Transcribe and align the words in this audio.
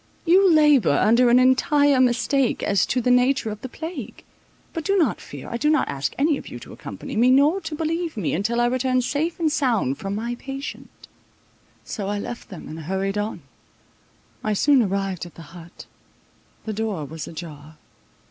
You 0.25 0.51
labour 0.51 0.97
under 0.97 1.29
an 1.29 1.37
entire 1.37 1.99
mistake 1.99 2.63
as 2.63 2.87
to 2.87 3.01
the 3.01 3.11
nature 3.11 3.51
of 3.51 3.61
the 3.61 3.69
plague; 3.69 4.23
but 4.73 4.83
do 4.83 4.97
not 4.97 5.21
fear, 5.21 5.47
I 5.47 5.57
do 5.57 5.69
not 5.69 5.87
ask 5.89 6.15
any 6.17 6.39
of 6.39 6.47
you 6.47 6.57
to 6.57 6.73
accompany 6.73 7.15
me, 7.15 7.29
nor 7.29 7.61
to 7.61 7.75
believe 7.75 8.17
me, 8.17 8.33
until 8.33 8.59
I 8.59 8.65
return 8.65 9.03
safe 9.03 9.39
and 9.39 9.51
sound 9.51 9.99
from 9.99 10.15
my 10.15 10.33
patient." 10.39 10.89
So 11.85 12.07
I 12.07 12.17
left 12.17 12.49
them, 12.49 12.67
and 12.67 12.79
hurried 12.79 13.19
on. 13.19 13.43
I 14.43 14.53
soon 14.53 14.81
arrived 14.81 15.27
at 15.27 15.35
the 15.35 15.53
hut: 15.53 15.85
the 16.65 16.73
door 16.73 17.05
was 17.05 17.27
ajar. 17.27 17.77